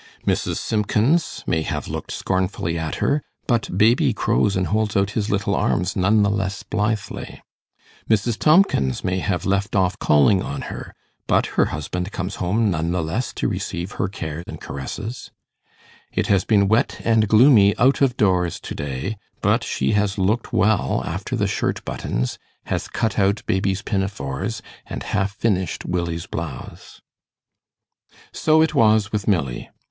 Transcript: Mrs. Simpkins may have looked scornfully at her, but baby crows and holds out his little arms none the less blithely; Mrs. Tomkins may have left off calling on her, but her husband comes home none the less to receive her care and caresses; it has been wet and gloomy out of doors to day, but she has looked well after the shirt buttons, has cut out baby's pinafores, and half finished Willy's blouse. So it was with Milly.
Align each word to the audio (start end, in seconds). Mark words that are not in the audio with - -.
Mrs. 0.25 0.55
Simpkins 0.57 1.43
may 1.45 1.61
have 1.61 1.87
looked 1.87 2.11
scornfully 2.11 2.75
at 2.75 2.95
her, 2.95 3.21
but 3.45 3.77
baby 3.77 4.13
crows 4.13 4.55
and 4.55 4.65
holds 4.65 4.97
out 4.97 5.11
his 5.11 5.29
little 5.29 5.53
arms 5.55 5.95
none 5.95 6.23
the 6.23 6.29
less 6.31 6.63
blithely; 6.63 7.43
Mrs. 8.09 8.35
Tomkins 8.39 9.03
may 9.03 9.19
have 9.19 9.45
left 9.45 9.75
off 9.75 9.99
calling 9.99 10.41
on 10.41 10.61
her, 10.73 10.95
but 11.27 11.45
her 11.53 11.65
husband 11.65 12.11
comes 12.11 12.37
home 12.41 12.71
none 12.71 12.89
the 12.91 13.03
less 13.03 13.31
to 13.33 13.47
receive 13.47 13.91
her 13.91 14.07
care 14.07 14.43
and 14.47 14.59
caresses; 14.59 15.29
it 16.11 16.25
has 16.25 16.45
been 16.45 16.67
wet 16.67 16.99
and 17.03 17.27
gloomy 17.27 17.77
out 17.77 18.01
of 18.01 18.17
doors 18.17 18.59
to 18.61 18.73
day, 18.73 19.17
but 19.39 19.63
she 19.63 19.91
has 19.91 20.17
looked 20.17 20.51
well 20.51 21.03
after 21.05 21.35
the 21.35 21.45
shirt 21.45 21.85
buttons, 21.85 22.39
has 22.65 22.87
cut 22.87 23.19
out 23.19 23.43
baby's 23.45 23.83
pinafores, 23.83 24.63
and 24.87 25.03
half 25.03 25.33
finished 25.33 25.85
Willy's 25.85 26.25
blouse. 26.25 27.01
So 28.33 28.63
it 28.63 28.73
was 28.73 29.11
with 29.11 29.27
Milly. 29.27 29.69